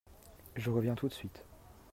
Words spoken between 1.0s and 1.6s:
de suite.